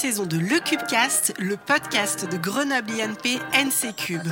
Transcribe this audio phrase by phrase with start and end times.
[0.00, 4.26] saison de Le Cubecast, le podcast de Grenoble INP NC Cube.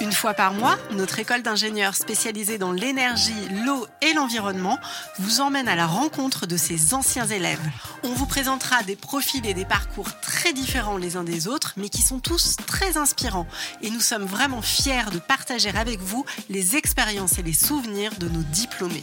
[0.00, 3.34] Une fois par mois, notre école d'ingénieurs spécialisée dans l'énergie,
[3.66, 4.78] l'eau et l'environnement
[5.18, 7.60] vous emmène à la rencontre de ses anciens élèves.
[8.02, 11.90] On vous présentera des profils et des parcours très différents les uns des autres, mais
[11.90, 13.46] qui sont tous très inspirants.
[13.82, 18.28] Et nous sommes vraiment fiers de partager avec vous les expériences et les souvenirs de
[18.30, 19.02] nos diplômés.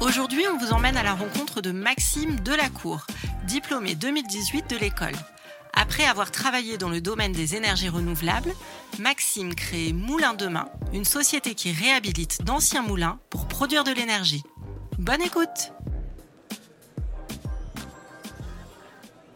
[0.00, 3.06] Aujourd'hui, on vous emmène à la rencontre de Maxime Delacour,
[3.46, 5.14] diplômé 2018 de l'école.
[5.74, 8.52] Après avoir travaillé dans le domaine des énergies renouvelables,
[8.98, 14.42] Maxime crée Moulin Demain, une société qui réhabilite d'anciens moulins pour produire de l'énergie.
[14.98, 15.72] Bonne écoute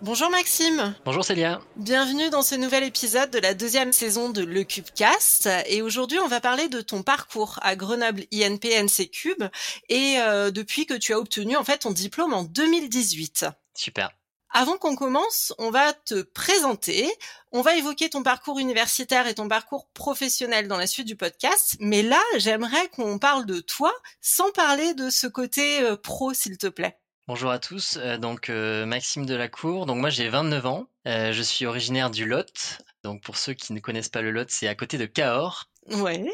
[0.03, 0.95] Bonjour Maxime.
[1.07, 1.59] Bonjour Célia.
[1.77, 5.49] Bienvenue dans ce nouvel épisode de la deuxième saison de Le Cubecast.
[5.69, 9.45] Et aujourd'hui, on va parler de ton parcours à Grenoble INP NC Cube
[9.89, 13.47] et euh, depuis que tu as obtenu en fait ton diplôme en 2018.
[13.75, 14.11] Super.
[14.51, 17.11] Avant qu'on commence, on va te présenter,
[17.51, 21.77] on va évoquer ton parcours universitaire et ton parcours professionnel dans la suite du podcast,
[21.81, 26.59] mais là, j'aimerais qu'on parle de toi sans parler de ce côté euh, pro, s'il
[26.59, 26.99] te plaît.
[27.29, 31.67] Bonjour à tous, euh, donc euh, Maxime Delacour, donc moi j'ai 29 ans, je suis
[31.67, 34.97] originaire du Lot, donc pour ceux qui ne connaissent pas le Lot, c'est à côté
[34.97, 35.65] de Cahors.
[35.89, 36.25] Ouais.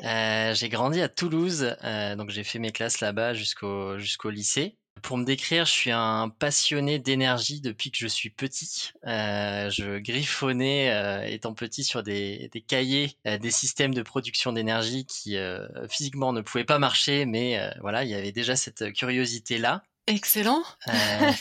[0.54, 1.76] j'ai grandi à Toulouse,
[2.16, 4.76] donc j'ai fait mes classes là-bas jusqu'au jusqu'au lycée.
[5.02, 8.92] Pour me décrire, je suis un passionné d'énergie depuis que je suis petit.
[9.04, 14.52] Euh, je griffonnais euh, étant petit sur des, des cahiers, euh, des systèmes de production
[14.52, 18.54] d'énergie qui euh, physiquement ne pouvaient pas marcher, mais euh, voilà, il y avait déjà
[18.54, 19.58] cette curiosité
[20.06, 20.62] Excellent.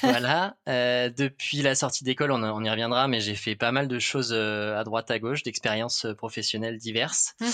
[0.03, 0.55] voilà.
[0.67, 4.33] depuis la sortie d'école, on, on, y reviendra, mais j'ai fait pas mal de choses
[4.33, 7.35] à droite à gauche, d'expériences professionnelles diverses.
[7.39, 7.47] Mmh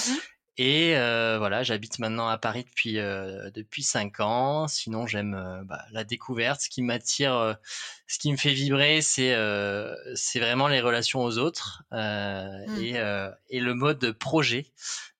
[0.59, 4.67] et euh, voilà, j'habite maintenant à Paris depuis euh, depuis cinq ans.
[4.67, 6.61] Sinon, j'aime euh, bah, la découverte.
[6.61, 7.53] Ce qui m'attire, euh,
[8.07, 12.81] ce qui me fait vibrer, c'est euh, c'est vraiment les relations aux autres mmh.
[12.81, 12.95] et
[13.49, 14.71] et le mode projet.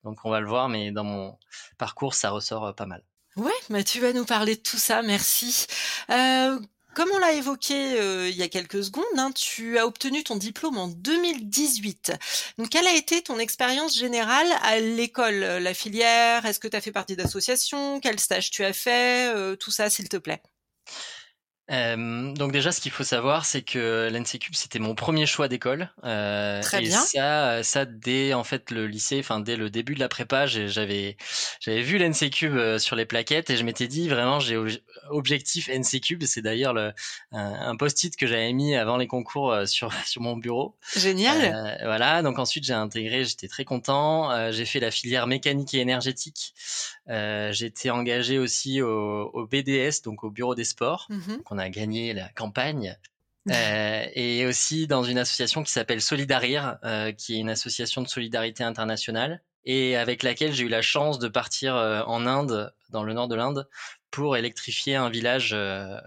[0.03, 1.37] Donc, on va le voir, mais dans mon
[1.77, 3.03] parcours, ça ressort pas mal.
[3.37, 5.67] Ouais, bah tu vas nous parler de tout ça, merci.
[6.09, 6.59] Euh,
[6.95, 10.35] comme on l'a évoqué euh, il y a quelques secondes, hein, tu as obtenu ton
[10.37, 12.13] diplôme en 2018.
[12.57, 16.45] Donc, quelle a été ton expérience générale à l'école La filière?
[16.47, 17.99] Est-ce que tu as fait partie d'associations?
[17.99, 19.31] Quel stage tu as fait?
[19.35, 20.41] Euh, Tout ça, s'il te plaît.
[21.69, 25.91] Euh, donc déjà, ce qu'il faut savoir, c'est que l'NCCube c'était mon premier choix d'école.
[26.05, 27.01] Euh, Très et bien.
[27.01, 31.17] Ça, ça dès en fait le lycée, enfin dès le début de la prépa, j'avais
[31.59, 34.57] j'avais vu l'NCCube euh, sur les plaquettes et je m'étais dit vraiment j'ai
[35.09, 36.23] objectif NCCube.
[36.23, 36.93] C'est d'ailleurs le
[37.33, 40.75] un, un post-it que j'avais mis avant les concours euh, sur sur mon bureau.
[40.95, 41.53] Génial.
[41.53, 42.21] Euh, voilà.
[42.21, 44.51] Donc ensuite j'ai intégré, j'étais très content.
[44.51, 46.53] J'ai fait la filière mécanique et énergétique.
[47.07, 51.07] J'ai été engagé aussi au, au, BDS, donc au bureau des sports.
[51.09, 52.97] Mm -hmm on a gagné la campagne.
[53.49, 58.09] Euh, et aussi dans une association qui s'appelle Solidarir, euh, qui est une association de
[58.09, 63.03] solidarité internationale, et avec laquelle j'ai eu la chance de partir euh, en Inde, dans
[63.03, 63.69] le nord de l'Inde,
[64.11, 65.97] pour électrifier un village, euh,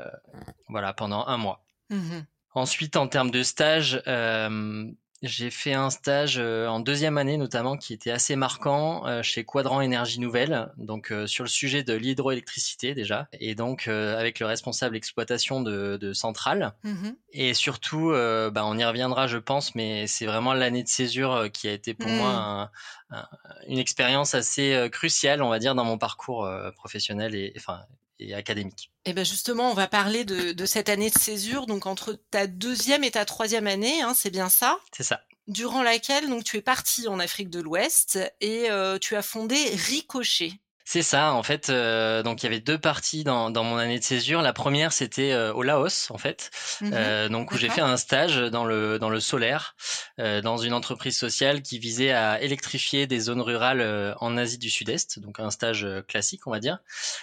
[0.69, 1.65] voilà, pendant un mois.
[1.89, 2.21] Mmh.
[2.53, 4.91] Ensuite, en termes de stage, euh,
[5.23, 9.45] j'ai fait un stage euh, en deuxième année notamment qui était assez marquant euh, chez
[9.45, 14.47] Quadrant Énergie Nouvelle, donc euh, sur le sujet de l'hydroélectricité déjà, et donc avec le
[14.47, 16.73] responsable exploitation de, de centrales.
[16.85, 17.11] Mmh.
[17.33, 21.69] Et surtout, bah, on y reviendra je pense, mais c'est vraiment l'année de césure qui
[21.69, 22.71] a été pour moi un,
[23.11, 23.29] un,
[23.69, 27.81] une expérience assez cruciale, on va dire, dans mon parcours professionnel et enfin
[28.21, 28.93] et académique.
[29.05, 32.47] Et ben justement, on va parler de, de, cette année de césure, donc entre ta
[32.47, 34.79] deuxième et ta troisième année, hein, c'est bien ça?
[34.97, 35.23] C'est ça.
[35.49, 39.57] Durant laquelle donc tu es parti en Afrique de l'Ouest et euh, tu as fondé
[39.75, 40.53] Ricochet.
[40.93, 41.71] C'est ça, en fait.
[41.71, 44.43] Euh, donc il y avait deux parties dans, dans mon année de césure.
[44.43, 47.97] La première, c'était euh, au Laos, en fait, mmh euh, donc où j'ai fait un
[47.97, 49.77] stage dans le dans le solaire,
[50.19, 54.59] euh, dans une entreprise sociale qui visait à électrifier des zones rurales euh, en Asie
[54.59, 55.21] du Sud-Est.
[55.21, 56.81] Donc un stage classique, on va dire.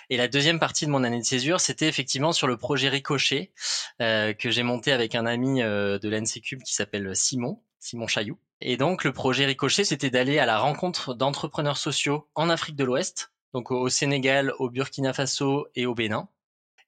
[0.10, 3.52] Et la deuxième partie de mon année de césure, c'était effectivement sur le projet Ricochet
[4.00, 7.62] que j'ai monté avec un ami de l'NCCube qui s'appelle Simon.
[7.81, 8.40] Simon Chailloux.
[8.62, 12.86] Et donc le projet Ricochet, c'était d'aller à la rencontre d'entrepreneurs sociaux en Afrique de
[12.86, 16.30] l'Ouest donc au Sénégal, au Burkina Faso et au Bénin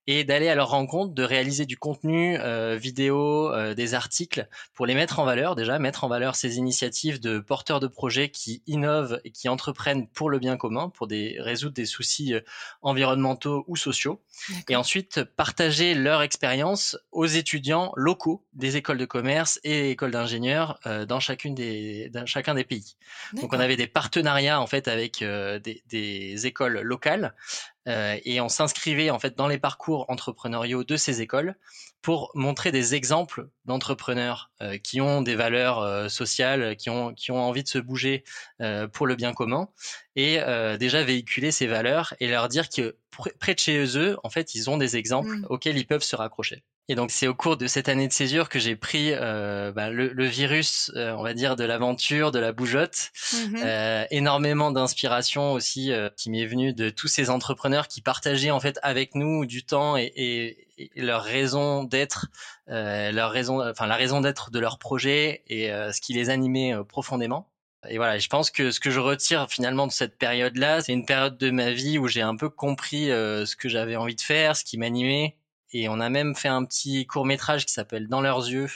[0.07, 4.85] et d'aller à leur rencontre, de réaliser du contenu euh, vidéo, euh, des articles pour
[4.85, 8.63] les mettre en valeur déjà, mettre en valeur ces initiatives de porteurs de projets qui
[8.67, 12.41] innovent et qui entreprennent pour le bien commun, pour des, résoudre des soucis euh,
[12.81, 14.21] environnementaux ou sociaux,
[14.67, 20.79] et ensuite partager leur expérience aux étudiants locaux des écoles de commerce et écoles d'ingénieurs
[20.85, 22.95] euh, dans chacune des, dans chacun des pays.
[23.33, 27.33] Donc on avait des partenariats en fait avec euh, des, des écoles locales
[27.89, 31.55] et on s'inscrivait en fait dans les parcours entrepreneuriaux de ces écoles
[32.01, 34.51] pour montrer des exemples d'entrepreneurs
[34.83, 38.23] qui ont des valeurs sociales, qui ont qui ont envie de se bouger
[38.93, 39.69] pour le bien commun
[40.15, 40.39] et
[40.79, 42.95] déjà véhiculer ces valeurs et leur dire que
[43.39, 45.47] près de chez eux, en fait, ils ont des exemples mmh.
[45.49, 46.63] auxquels ils peuvent se raccrocher.
[46.89, 49.91] Et donc c'est au cours de cette année de césure que j'ai pris euh, bah,
[49.91, 54.71] le, le, virus, euh, on va dire, de l'aventure, de la bougeotte, mmh euh, énormément
[54.71, 59.13] d'inspiration aussi euh, qui m'est venue de tous ces entrepreneurs qui partageaient en fait avec
[59.13, 62.27] nous du temps et, et, et leur raison d'être,
[62.69, 66.73] euh, leur raison, enfin la raison d'être de leur projet et ce qui les animait
[66.87, 67.51] profondément.
[67.87, 71.05] Et voilà, je pense que ce que je retire finalement de cette période-là, c'est une
[71.05, 74.57] période de ma vie où j'ai un peu compris ce que j'avais envie de faire,
[74.57, 75.37] ce qui m'animait,
[75.71, 78.69] et on a même fait un petit court métrage qui s'appelle Dans leurs yeux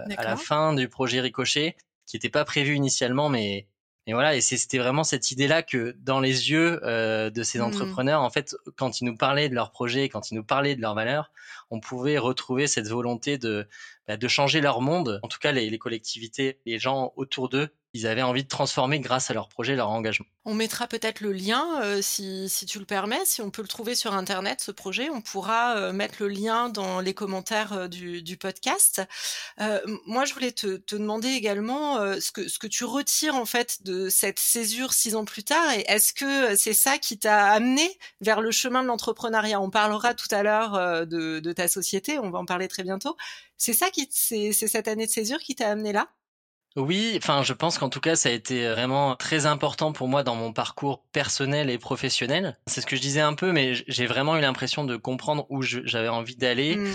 [0.00, 1.76] euh, à la fin du projet Ricochet,
[2.06, 3.66] qui n'était pas prévu initialement, mais,
[4.06, 7.62] mais voilà, et c'était vraiment cette idée-là que dans les yeux euh, de ces mmh.
[7.62, 10.80] entrepreneurs, en fait, quand ils nous parlaient de leur projet, quand ils nous parlaient de
[10.80, 11.30] leurs valeurs,
[11.70, 13.68] on pouvait retrouver cette volonté de,
[14.08, 17.68] bah, de changer leur monde, en tout cas les, les collectivités, les gens autour d'eux,
[17.92, 20.26] ils avaient envie de transformer grâce à leur projet, leur engagement.
[20.44, 23.68] On mettra peut-être le lien, euh, si, si, tu le permets, si on peut le
[23.68, 27.88] trouver sur Internet, ce projet, on pourra euh, mettre le lien dans les commentaires euh,
[27.88, 29.02] du, du, podcast.
[30.06, 33.82] moi, je voulais te, te demander également ce, que, ce que tu retires en fait
[33.82, 37.98] de cette césure six ans plus tard, et est-ce que c'est ça qui t'a amené
[38.20, 39.60] vers le chemin de l'entrepreneuriat?
[39.60, 43.16] On parlera tout à l'heure de, de ta société, on va en parler très bientôt.
[43.58, 46.08] C'est ça qui, c'est cette année de césure qui t'a amené là?
[46.76, 50.22] Oui, enfin, je pense qu'en tout cas, ça a été vraiment très important pour moi
[50.22, 52.58] dans mon parcours personnel et professionnel.
[52.66, 55.62] C'est ce que je disais un peu, mais j'ai vraiment eu l'impression de comprendre où
[55.62, 56.76] j'avais envie d'aller.
[56.76, 56.94] Mmh.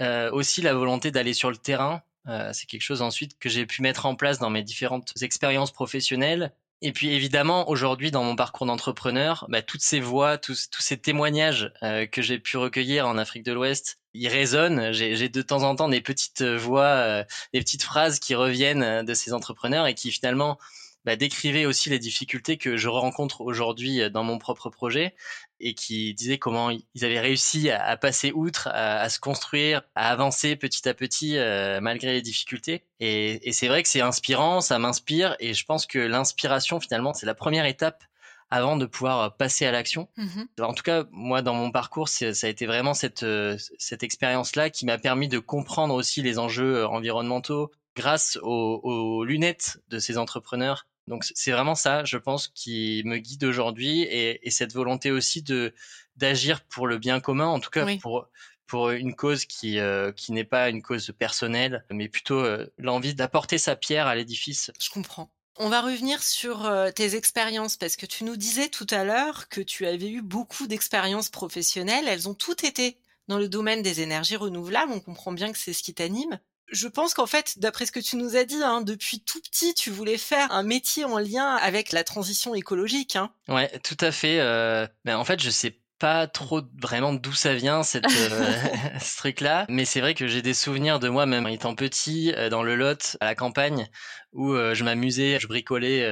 [0.00, 2.02] Euh, aussi, la volonté d'aller sur le terrain.
[2.28, 5.70] Euh, c'est quelque chose ensuite que j'ai pu mettre en place dans mes différentes expériences
[5.70, 6.52] professionnelles
[6.82, 11.72] et puis évidemment, aujourd'hui, dans mon parcours d'entrepreneur, bah, toutes ces voix, tous, ces témoignages
[11.82, 14.92] euh, que j'ai pu recueillir en Afrique de l'Ouest, ils résonnent.
[14.92, 17.24] J'ai de temps en temps des petites voix, euh,
[17.54, 20.58] des petites phrases qui reviennent euh, de ces entrepreneurs et qui finalement
[21.06, 25.14] bah, décrivait aussi les difficultés que je rencontre aujourd'hui euh, dans mon propre projet
[25.60, 30.56] et qui disait comment ils avaient réussi à, passer outre, à, se construire, à avancer
[30.56, 32.82] petit à petit euh, malgré les difficultés.
[32.98, 37.14] Et, et c'est vrai que c'est inspirant, ça m'inspire et je pense que l'inspiration finalement
[37.14, 38.02] c'est la première étape
[38.50, 40.08] avant de pouvoir passer à l'action.
[40.16, 44.02] Mmh en tout cas, moi, dans mon parcours, ça a été vraiment cette, euh, cette
[44.02, 49.98] expérience-là qui m'a permis de comprendre aussi les enjeux environnementaux grâce aux, aux lunettes de
[49.98, 54.72] ces entrepreneurs donc c'est vraiment ça, je pense, qui me guide aujourd'hui et, et, cette
[54.72, 55.72] volonté aussi de
[56.16, 58.28] d'agir pour le bien commun, en tout cas pour
[58.66, 63.14] pour une cause qui euh, qui n'est pas une cause personnelle, mais plutôt euh, l'envie
[63.14, 64.72] d'apporter sa pierre à l'édifice.
[64.80, 65.30] Je comprends.
[65.58, 69.48] On va revenir sur euh, tes expériences parce que tu nous disais tout à l'heure
[69.48, 72.08] que tu avais eu beaucoup d'expériences professionnelles.
[72.08, 72.98] Elles ont toutes été
[73.28, 74.92] dans le domaine des énergies renouvelables.
[74.92, 76.38] On comprend bien que c'est ce qui t'anime
[76.70, 79.74] je pense qu'en fait, d'après ce que tu nous as dit, hein, depuis tout petit,
[79.74, 83.16] tu voulais faire un métier en lien avec la transition écologique.
[83.16, 83.30] Hein.
[83.48, 84.40] Ouais, tout à fait.
[84.40, 88.54] Euh, ben, en fait, je sais pas trop vraiment d'où ça vient cette euh,
[89.00, 92.32] ce truc là mais c'est vrai que j'ai des souvenirs de moi même étant petit
[92.36, 93.88] euh, dans le Lot à la campagne
[94.32, 96.04] où euh, je m'amusais je bricolais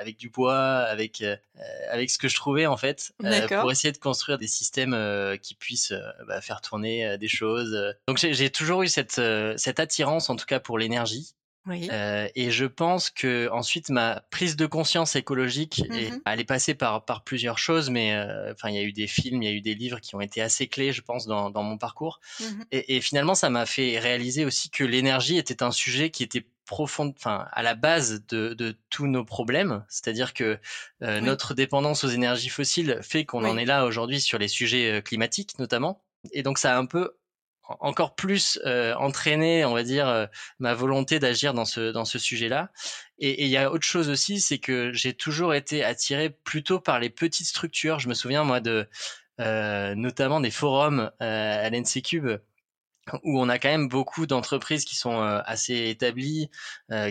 [0.00, 1.22] avec du bois avec
[1.90, 3.12] avec ce que je trouvais en fait
[3.60, 4.96] pour essayer de construire des systèmes
[5.40, 5.94] qui puissent
[6.26, 7.94] bah, faire tourner des choses.
[8.08, 9.20] Donc j'ai toujours eu cette
[9.56, 11.34] cette attirance en tout cas pour l'énergie
[11.66, 11.88] oui.
[11.90, 16.44] Euh, et je pense que ensuite ma prise de conscience écologique, est, mmh elle est
[16.44, 19.48] passée par par plusieurs choses, mais euh, enfin il y a eu des films, il
[19.48, 21.78] y a eu des livres qui ont été assez clés, je pense, dans dans mon
[21.78, 22.20] parcours.
[22.40, 26.22] Mmh et, et, finalement, ça m'a fait réaliser aussi que l'énergie était un sujet qui
[26.22, 30.58] était profond, enfin à la base de, de tous nos problèmes, c'est-à-dire que
[31.02, 34.90] euh, notre dépendance aux énergies fossiles fait qu'on en est là aujourd'hui sur les sujets
[34.90, 36.02] euh, climatiques notamment.
[36.32, 37.16] Et donc ça a un peu
[37.66, 40.26] encore plus euh, entraîné, on va dire, euh,
[40.58, 42.70] ma volonté d'agir dans ce dans ce sujet-là.
[43.18, 47.00] Et il y a autre chose aussi, c'est que j'ai toujours été attiré plutôt par
[47.00, 47.98] les petites structures.
[48.00, 48.88] Je me souviens moi de
[49.40, 52.30] euh, notamment des forums à l'NC Cube
[53.22, 56.48] où on a quand même beaucoup d'entreprises qui sont assez établies,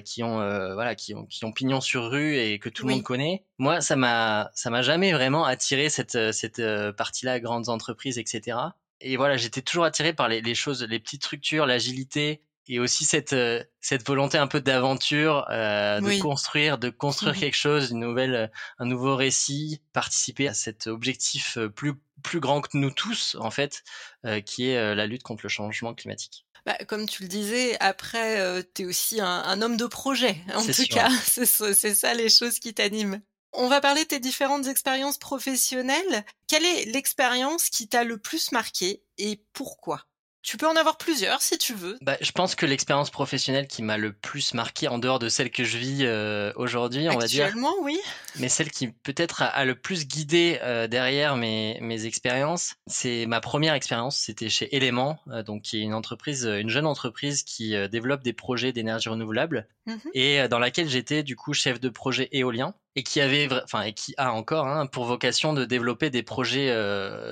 [0.05, 0.37] qui ont
[0.73, 3.45] voilà, qui ont qui ont pignon sur rue et que tout le monde connaît.
[3.59, 6.61] Moi, ça m'a ça m'a jamais vraiment attiré cette cette
[6.97, 8.57] partie-là, grandes entreprises, etc
[9.03, 13.03] et voilà, j'étais toujours attiré par les, les, choses, les petites structures, l'agilité et aussi
[13.03, 17.99] cette euh, cette volonté un peu d'aventure, euh, de construire, de construire quelque chose, une
[17.99, 18.47] nouvelle, euh,
[18.79, 21.93] un nouveau récit, participer à cet objectif euh, plus
[22.23, 23.83] plus grand que nous tous en fait,
[24.25, 26.45] euh, qui est la lutte contre le changement climatique.
[26.65, 30.37] Bah, comme tu le disais, après, euh, tu es aussi un, un, homme de projet,
[30.55, 31.09] en tout cas.
[31.25, 33.21] C'est ça les choses qui t'animent.
[33.53, 36.25] On va parler de tes différentes expériences professionnelles.
[36.47, 40.05] Quelle est l'expérience qui t'a le plus marqué et pourquoi?
[40.43, 41.97] Tu peux en avoir plusieurs si tu veux.
[42.01, 45.49] Bah, je pense que l'expérience professionnelle qui m'a le plus marqué, en dehors de celle
[45.49, 47.45] que je vis euh, aujourd'hui, on va dire.
[47.45, 47.97] Actuellement, oui.
[48.35, 53.39] Mais celle qui peut-être a, le plus guidé euh, derrière mes, mes expériences, c'est ma
[53.39, 54.17] première expérience.
[54.17, 58.33] C'était chez Element, euh, donc qui est une entreprise, une jeune entreprise qui développe des
[58.33, 63.03] projets d'énergie renouvelable mmh et dans laquelle j'étais du coup chef de projet éolien et
[63.03, 66.73] qui avait, enfin, et qui a encore hein, pour vocation de développer des projets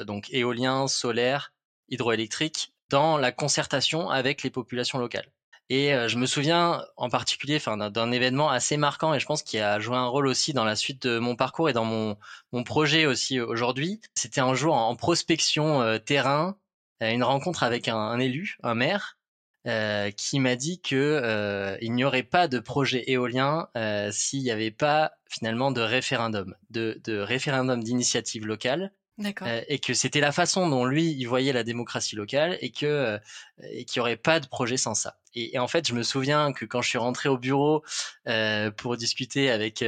[0.06, 1.54] donc éoliens, solaires,
[1.90, 5.32] hydroélectriques dans la concertation avec les populations locales.
[5.70, 9.62] Et euh, je me souviens en particulier d'un événement assez marquant et je pense qu'il
[9.62, 12.18] a joué un rôle aussi dans la suite de mon parcours et dans mon,
[12.52, 14.02] mon projet aussi aujourd'hui.
[14.14, 16.58] C'était un jour en prospection euh, terrain,
[17.02, 19.18] euh, une rencontre avec un, élu, un maire,
[20.18, 23.68] qui m'a dit que il n'y aurait pas de projet éolien
[24.12, 28.92] s'il n'y avait pas finalement de référendum, de, de référendum d'initiative locale
[29.42, 32.86] euh, et que c'était la façon dont lui il voyait la démocratie locale et que
[32.86, 33.18] euh,
[33.64, 35.18] et qu'il n'y aurait pas de projet sans ça.
[35.34, 37.84] Et, en fait, je me souviens que quand je suis rentré au bureau
[38.28, 39.82] euh, pour discuter avec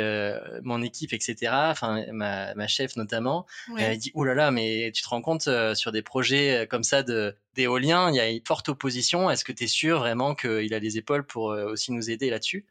[0.64, 1.52] mon équipe, etc.
[1.70, 3.46] Enfin, ma, ma chef notamment,
[3.78, 7.04] elle dit "Oh là là, mais tu te rends compte sur des projets comme ça
[7.04, 9.30] de d'éolien, il y a une forte opposition.
[9.30, 12.66] Est-ce que tu es sûr vraiment qu'il a les épaules pour aussi nous aider là-dessus?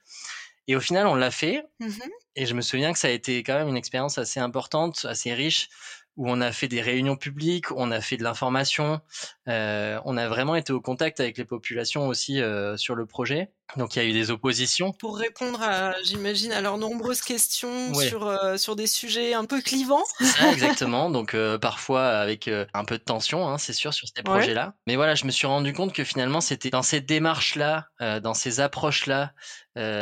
[0.69, 1.65] Et au final, on l'a fait.
[1.81, 1.89] Mmh
[2.35, 5.35] et je me souviens que ça a été quand même une expérience assez importante, assez
[5.35, 5.69] riche,
[6.17, 9.01] où on a fait des réunions publiques, on a fait de l'information,
[9.49, 13.51] euh, on a vraiment été au contact avec les populations aussi euh, sur le projet.
[13.79, 14.93] Donc il y a eu des oppositions.
[14.93, 19.63] Pour répondre à, j'imagine, à leurs nombreuses questions sur euh, sur des sujets un peu
[19.63, 20.05] clivants.
[20.21, 21.09] Ça, exactement.
[21.09, 24.75] Donc parfois avec un peu de tension, hein, c'est sûr, sur ces projets-là.
[24.87, 27.89] Mais voilà, je me suis rendu compte que finalement c'était dans ces démarches-là,
[28.21, 29.33] dans ces approches-là,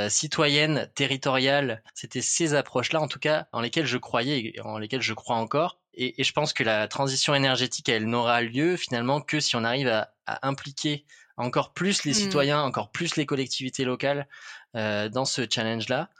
[0.08, 5.02] citoyennes, territoriales, c'était ces approches-là, en tout cas, en lesquelles je croyais et en lesquelles
[5.02, 5.79] je crois encore.
[5.94, 9.64] Et, et, je pense que la transition énergétique, elle n'aura lieu finalement que si on
[9.64, 11.04] arrive à, à impliquer
[11.36, 12.14] encore plus les mmh.
[12.14, 14.28] citoyens, encore plus les collectivités locales
[14.76, 16.10] euh, dans ce challenge-là.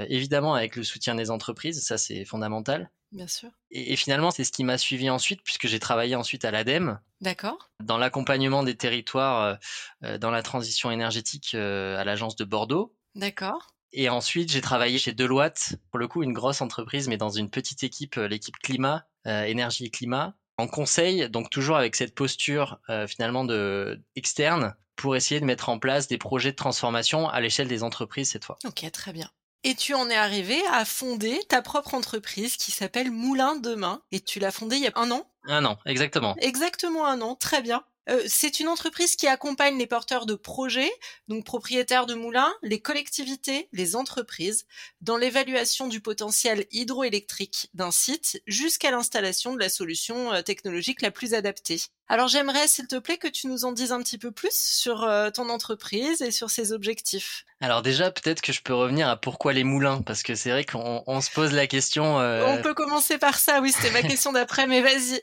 [0.00, 2.90] Euh, évidemment avec le soutien des entreprises, ça c'est fondamental.
[3.12, 3.50] Bien sûr.
[3.70, 6.98] Et, et finalement, c'est ce qui m'a suivi ensuite, puisque j'ai travaillé ensuite à l'ADEME.
[7.20, 7.70] D'accord.
[7.80, 9.58] Dans l'accompagnement des territoires
[10.02, 12.94] euh, dans la transition énergétique à l'agence de Bordeaux.
[13.14, 13.68] D'accord.
[13.92, 17.48] Et ensuite, j'ai travaillé chez Deloitte, pour le coup, une grosse entreprise, mais dans une
[17.48, 23.06] petite équipe, l'équipe climat, énergie et climat, en conseil, donc toujours avec cette posture euh,
[23.06, 27.68] finalement de externe pour essayer de mettre en place des projets de transformation à l'échelle
[27.68, 28.58] des entreprises cette fois.
[28.64, 29.30] Ok, très bien.
[29.64, 34.02] Et tu en es arrivé à fonder ta propre entreprise qui s'appelle Moulin Demain.
[34.12, 35.26] Et tu l'as fondée il y a un an?
[35.46, 36.36] Un an, exactement.
[36.38, 37.82] Exactement un an, très bien.
[38.26, 40.92] C'est une entreprise qui accompagne les porteurs de projets,
[41.28, 44.66] donc propriétaires de moulins, les collectivités, les entreprises,
[45.00, 51.32] dans l'évaluation du potentiel hydroélectrique d'un site jusqu'à l'installation de la solution technologique la plus
[51.32, 51.80] adaptée.
[52.08, 55.04] Alors j'aimerais, s'il te plaît, que tu nous en dises un petit peu plus sur
[55.04, 57.46] euh, ton entreprise et sur ses objectifs.
[57.62, 60.64] Alors déjà, peut-être que je peux revenir à pourquoi les moulins, parce que c'est vrai
[60.64, 62.20] qu'on se pose la question.
[62.20, 65.22] Euh, on peut commencer par ça, oui, c'était ma question d'après, mais vas-y.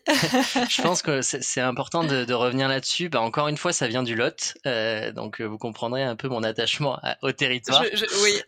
[0.70, 3.10] je pense que c'est important de, de revenir là-dessus.
[3.10, 6.42] Bah, encore une fois, ça vient du Lot, euh, donc vous comprendrez un peu mon
[6.42, 7.84] attachement au territoire.
[7.94, 8.42] Je, oui.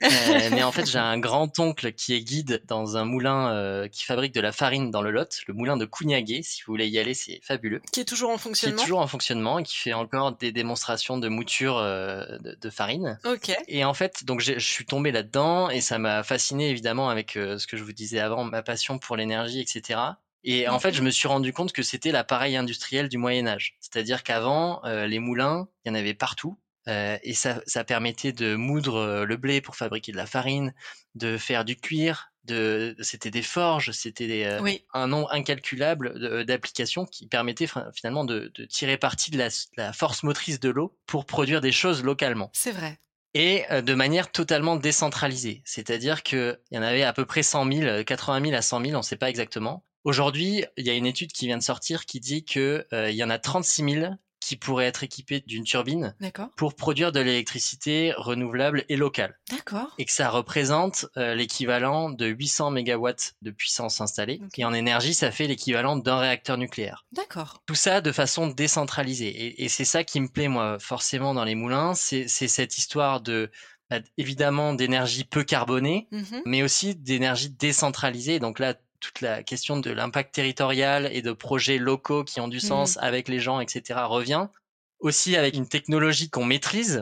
[0.51, 4.41] mais en fait, j'ai un grand-oncle qui est guide dans un moulin qui fabrique de
[4.41, 6.41] la farine dans le Lot, le moulin de Cougnaguet.
[6.41, 7.81] Si vous voulez y aller, c'est fabuleux.
[7.91, 8.77] Qui est toujours en fonctionnement.
[8.77, 12.69] Qui est toujours en fonctionnement et qui fait encore des démonstrations de mouture euh, de,
[12.69, 13.19] farine.
[13.25, 13.55] Ok.
[13.67, 17.57] Et en fait, donc je suis tombé là-dedans et ça m'a fasciné évidemment avec euh,
[17.57, 19.99] ce que je vous disais avant, ma passion pour l'énergie, etc.
[20.43, 23.77] Et en fait, je me suis rendu compte que c'était l'appareil industriel du Moyen Âge.
[23.79, 26.57] C'est-à-dire qu'avant, euh, les moulins, il y en avait partout.
[26.85, 30.73] et ça, ça permettait de moudre le blé pour fabriquer de la farine,
[31.15, 37.27] de faire du cuir, de, c'était des forges, c'était euh, un nombre incalculable d'applications qui
[37.27, 39.37] permettaient finalement de, tirer parti de
[39.77, 42.49] la, force motrice de l'eau pour produire des choses localement.
[42.53, 42.99] C'est vrai.
[43.33, 45.61] Et euh, de manière totalement décentralisée.
[45.65, 48.93] C'est-à-dire qu'il y en avait à peu près 100 000, 80 000 à 100 000,
[48.93, 49.85] on ne sait pas exactement.
[50.03, 53.23] Aujourd'hui, il y a une étude qui vient de sortir qui dit qu'il euh, y
[53.23, 56.15] en a 36 000 qui pourrait être équipé d'une turbine
[56.57, 59.39] pour produire de l'électricité renouvelable et locale.
[59.49, 59.95] D'accord.
[59.97, 64.41] Et que ça représente euh, l'équivalent de 800 mégawatts de puissance installée.
[64.57, 67.05] Et en énergie, ça fait l'équivalent d'un réacteur nucléaire.
[67.13, 67.63] D'accord.
[67.65, 69.29] Tout ça de façon décentralisée.
[69.29, 71.93] Et, et c'est ça qui me plaît, moi, forcément, dans les moulins.
[71.93, 73.49] C'est cette histoire de
[73.89, 76.41] bah, évidemment d'énergie peu carbonée, mm-hmm.
[76.45, 78.39] mais aussi d'énergie décentralisée.
[78.39, 82.57] Donc là, toute la question de l'impact territorial et de projets locaux qui ont du
[82.57, 82.61] mmh.
[82.61, 84.47] sens avec les gens, etc., revient.
[85.03, 87.01] Aussi avec une technologie qu'on maîtrise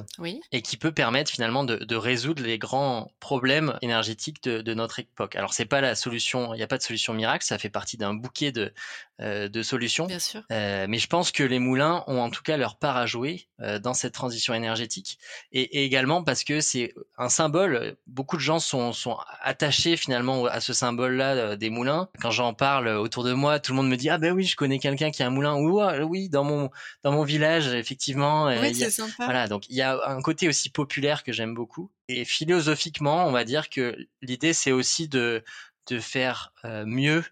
[0.51, 5.35] et qui peut permettre finalement de, résoudre les grands problèmes énergétiques de, notre époque.
[5.35, 7.97] Alors c'est pas la solution, il n'y a pas de solution miracle, ça fait partie
[7.97, 8.73] d'un bouquet de,
[9.19, 10.07] euh, de solutions.
[10.07, 10.41] Bien sûr.
[10.51, 13.47] Euh, mais je pense que les moulins ont en tout cas leur part à jouer
[13.59, 15.19] euh, dans cette transition énergétique
[15.51, 17.97] et, également parce que c'est un symbole.
[18.07, 22.09] Beaucoup de gens sont, sont attachés finalement à ce symbole-là des moulins.
[22.19, 24.55] Quand j'en parle autour de moi, tout le monde me dit ah ben oui, je
[24.55, 26.71] connais quelqu'un qui a un moulin ou ah, oui dans mon
[27.03, 28.45] dans mon village effectivement.
[28.45, 29.25] Oui, c'est sympa.
[29.25, 31.91] Voilà, donc il y a un côté aussi populaire que j'aime beaucoup.
[32.07, 35.43] Et philosophiquement, on va dire que l'idée c'est aussi de
[35.87, 36.53] de faire
[36.85, 37.23] mieux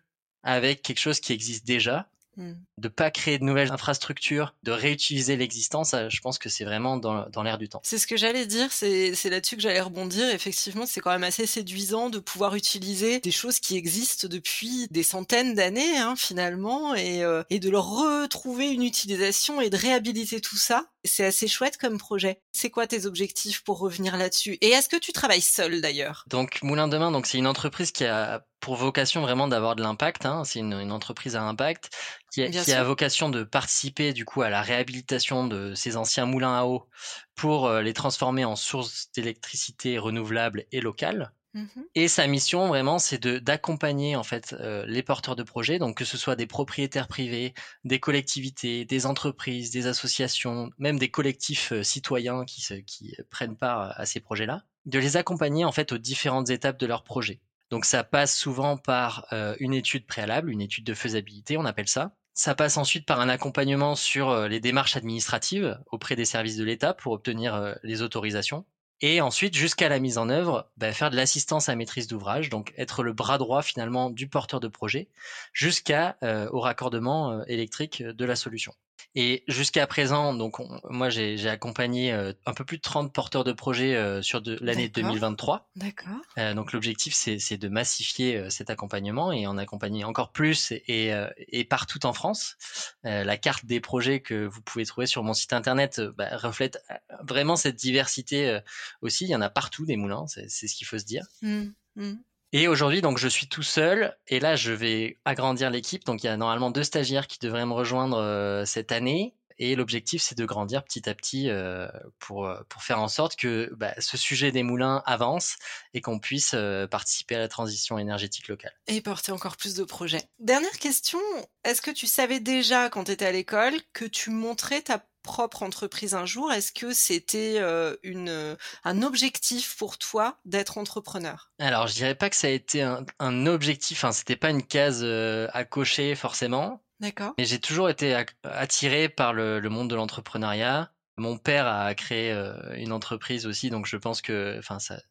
[0.44, 2.54] avec quelque chose qui existe déjà, mmh.
[2.78, 7.28] de pas créer de nouvelles infrastructures, de réutiliser l'existence, je pense que c'est vraiment dans,
[7.30, 7.82] dans l'air du temps.
[7.84, 10.30] C'est ce que j'allais dire, c'est là-dessus que j'allais rebondir.
[10.30, 15.04] Effectivement, c'est quand même assez séduisant de pouvoir utiliser des choses qui existent depuis des
[15.04, 20.42] centaines d'années, hein, finalement, et, euh, et de leur retrouver une utilisation et de réhabiliter
[20.42, 20.88] tout ça.
[21.06, 22.42] C'est assez chouette comme projet.
[22.52, 24.58] C'est quoi tes objectifs pour revenir là-dessus?
[24.62, 26.26] Et est-ce que tu travailles seul d'ailleurs?
[26.28, 29.82] Donc Moulin de Main, donc c'est une entreprise qui a pour vocation vraiment d'avoir de
[29.82, 30.26] l'impact.
[30.26, 30.44] Hein.
[30.44, 31.90] C'est une, une, entreprise à impact
[32.32, 36.26] qui, a, qui a vocation de participer du coup à la réhabilitation de ces anciens
[36.26, 36.88] moulins à eau
[37.36, 41.32] pour euh, les transformer en sources d'électricité renouvelables et locales.
[41.56, 45.80] Mmh et sa mission vraiment, c'est de d'accompagner en fait euh, les porteurs de projets,
[45.80, 51.10] donc que ce soit des propriétaires privés, des collectivités, des entreprises, des associations, même des
[51.10, 55.72] collectifs euh, citoyens qui, se, qui prennent part à ces projets-là, de les accompagner en
[55.72, 57.42] fait aux différentes étapes de leur projet.
[57.70, 59.28] Donc ça passe souvent par
[59.60, 62.14] une étude préalable, une étude de faisabilité, on appelle ça.
[62.40, 66.64] Ça passe ensuite par un accompagnement sur euh, les démarches administratives auprès des services de
[66.64, 68.66] l'État pour obtenir euh, les autorisations.
[69.02, 72.74] Et ensuite, jusqu'à la mise en œuvre, bah, faire de l'assistance à maîtrise d'ouvrage, donc
[72.78, 75.10] être le bras droit finalement du porteur de projet,
[75.52, 78.74] jusqu'à euh, au raccordement électrique de la solution.
[79.16, 80.58] Et jusqu'à présent, donc
[80.90, 84.90] moi j'ai accompagné euh, un peu plus de 30 porteurs de projets euh, sur l'année
[84.90, 85.70] 2023.
[85.76, 86.10] D'accord.
[86.38, 91.64] Euh, donc l'objectif c'est de massifier cet accompagnement et en accompagner encore plus et, et
[91.64, 92.58] partout en France.
[93.04, 96.84] la carte des projets que vous pouvez trouver sur mon site internet bah, reflète
[97.24, 98.60] vraiment cette diversité
[99.02, 99.26] aussi.
[99.26, 101.26] Il y en a partout des moulins, c'est ce qu'il faut se dire.
[101.42, 102.14] Mmh, mmh.
[102.52, 104.16] Et aujourd'hui, donc, je suis tout seul.
[104.28, 106.04] Et là, je vais agrandir l'équipe.
[106.06, 109.36] Donc, il y a normalement deux stagiaires qui devraient me rejoindre euh, cette année.
[109.60, 113.36] Et l'objectif, c'est de grandir petit à petit euh, pour, euh, pour faire en sorte
[113.36, 115.58] que bah, ce sujet des moulins avance
[115.94, 116.56] et qu'on puisse
[116.90, 118.74] participer à la transition énergétique locale.
[118.88, 120.22] Et porter encore plus de projets.
[120.40, 121.20] Dernière question,
[121.64, 125.64] est-ce que tu savais déjà quand tu étais à l'école que tu montrais ta propre
[125.64, 126.52] entreprise un jour?
[126.52, 131.52] Est-ce que c'était euh, une, euh, un objectif pour toi d'être entrepreneur?
[131.60, 135.02] Alors, je dirais pas que ça a été un, objectif, enfin, c'était pas une case
[135.04, 136.82] euh, à cocher forcément.
[137.00, 137.34] D'accord.
[137.38, 140.92] Mais j'ai toujours été attiré par le, monde de l'entrepreneuriat.
[141.18, 142.32] Mon père a créé
[142.76, 145.02] une entreprise aussi, donc je pense que enfin, ça,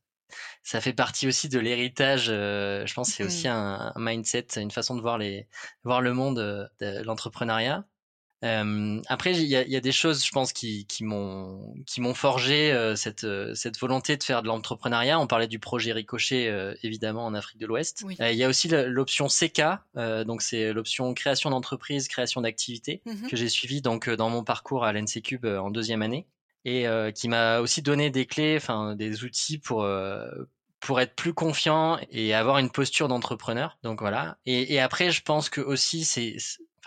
[0.63, 2.27] ça fait partie aussi de l'héritage.
[2.27, 3.53] je pense que c'est aussi mmh.
[3.53, 5.49] un, un, mindset, une façon de voir, les,
[5.85, 6.37] voir le monde
[6.81, 7.85] de l'entrepreneuriat.
[8.45, 12.01] Euh, après, il y a, y a, des choses, je pense, qui, qui m'ont qui
[12.01, 15.19] m'ont forgé euh, cette euh, cette volonté de faire de l'entrepreneuriat.
[15.19, 18.05] On parlait du projet Ricochet, euh, évidemment, en Afrique de l'Ouest.
[18.21, 19.63] Il y a aussi l'option CK,
[20.27, 24.85] donc c'est l'option création d'entreprise, création d'activité, mmh que j'ai suivi donc dans mon parcours
[24.85, 26.27] à l'NC en deuxième année
[26.65, 29.87] et qui m'a aussi donné des clés, enfin des outils pour
[30.81, 33.79] pour être plus confiant et avoir une posture d'entrepreneur.
[33.83, 34.39] Donc voilà.
[34.47, 36.37] Et, et, après, je pense que aussi c'est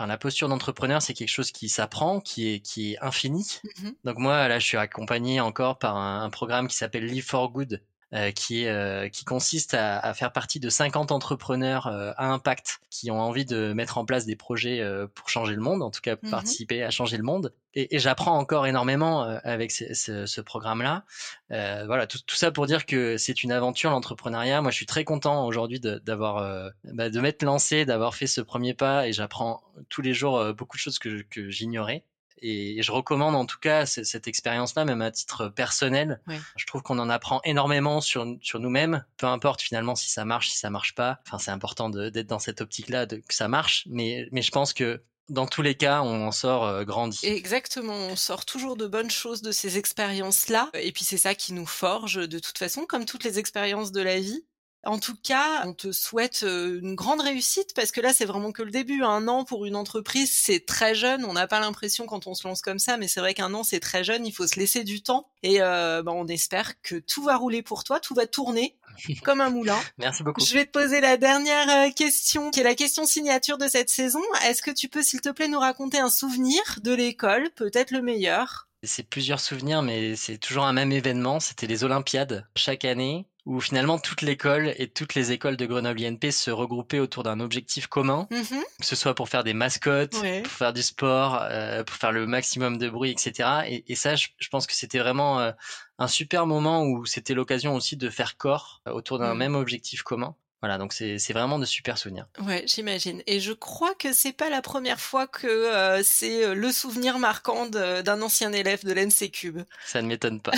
[0.02, 3.46] Enfin, la posture d'entrepreneur, c'est quelque chose qui s'apprend, qui est, qui est infini.
[3.64, 7.24] Mmh Donc moi, là, je suis accompagné encore par un, un programme qui s'appelle Live
[7.24, 12.12] for Good, euh, qui, euh, qui consiste à, à, faire partie de 50 entrepreneurs euh,
[12.18, 14.84] à impact qui ont envie de mettre en place des projets
[15.16, 17.54] pour changer le monde, en tout cas mmh participer à changer le monde.
[17.74, 21.06] Et, et j'apprends encore énormément avec ce, ce, ce programme-là.
[21.50, 24.62] voilà, tout, tout, ça pour dire que c'est une aventure l'entrepreneuriat.
[24.62, 28.74] Moi, je suis très content aujourd'hui d'avoir bah, de m'être lancé, d'avoir fait ce premier
[28.74, 32.04] pas, et j'apprends tous les jours beaucoup de choses que, que j'ignorais.
[32.42, 36.22] Et je recommande en tout cas cette expérience-là, même à titre personnel.
[36.56, 40.50] Je trouve qu'on en apprend énormément sur, sur nous-mêmes, peu importe finalement si ça marche,
[40.50, 41.20] si ça marche pas.
[41.28, 43.84] Enfin, c'est important d'être dans cette optique-là, que ça marche.
[43.90, 47.20] Mais, mais je pense que dans tous les cas, on en sort euh, grandi.
[47.24, 50.70] Exactement, on sort toujours de bonnes choses de ces expériences-là.
[50.74, 54.02] Et puis c'est ça qui nous forge de toute façon, comme toutes les expériences de
[54.02, 54.44] la vie.
[54.84, 58.64] En tout cas, on te souhaite une grande réussite parce que là, c'est vraiment que
[58.64, 59.04] le début.
[59.04, 61.24] Un an pour une entreprise, c'est très jeune.
[61.26, 63.64] On n'a pas l'impression quand on se lance comme ça, mais c'est vrai qu'un an,
[63.64, 64.26] c'est très jeune.
[64.26, 67.62] Il faut se laisser du temps et euh, bah, on espère que tout va rouler
[67.62, 68.76] pour toi, tout va tourner
[69.24, 69.80] comme un moulin.
[70.00, 70.42] Merci beaucoup.
[70.44, 74.22] Je vais te poser la dernière question, qui est la question signature de cette saison.
[74.46, 78.02] Est-ce que tu peux, s'il te plaît, nous raconter un souvenir de l'école, peut-être le
[78.02, 78.68] meilleur?
[78.84, 81.40] C'est plusieurs souvenirs, mais c'est toujours un même événement.
[81.40, 86.04] C'était les Olympiades chaque année où finalement toute l'école et toutes les écoles de Grenoble
[86.04, 88.62] INP se regroupaient autour d'un objectif commun, mm-hmm.
[88.80, 92.28] que ce soit pour faire des mascottes, pour faire du sport, euh, pour faire le
[92.28, 93.82] maximum de bruit, etc.
[93.88, 95.52] Et, ça, je, pense que c'était vraiment euh,
[95.98, 99.38] un super moment où c'était l'occasion aussi de faire corps autour d'un mm.
[99.38, 100.36] même objectif commun.
[100.62, 102.28] Voilà, donc c'est vraiment de super souvenirs.
[102.46, 103.24] Ouais, j'imagine.
[103.26, 107.18] Et je crois que c'est pas la première fois que euh, c'est euh, le souvenir
[107.18, 109.62] marquant d'un ancien élève de l'NC Cube.
[109.88, 110.52] Ça ne m'étonne pas.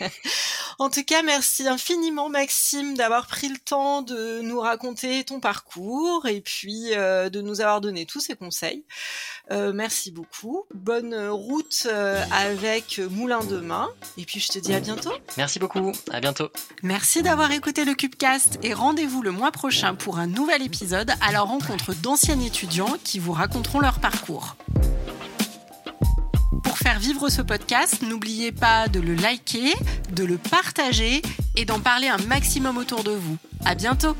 [0.80, 6.26] en tout cas, merci infiniment Maxime d'avoir pris le temps de nous raconter ton parcours
[6.26, 8.84] et puis euh, de nous avoir donné tous ces conseils.
[9.50, 10.64] merci beaucoup.
[10.74, 11.86] Bonne route
[12.32, 13.88] avec Moulin de Main.
[14.16, 15.12] Et puis je te dis à bientôt.
[15.36, 15.92] Merci beaucoup.
[16.10, 16.50] À bientôt.
[16.82, 21.40] Merci d'avoir écouté le Cubecast et rendez-vous mois prochain pour un nouvel épisode à la
[21.40, 24.56] rencontre d'anciens étudiants qui vous raconteront leur parcours.
[26.62, 29.72] Pour faire vivre ce podcast, n'oubliez pas de le liker,
[30.12, 31.22] de le partager
[31.56, 33.36] et d'en parler un maximum autour de vous.
[33.64, 34.16] À bientôt!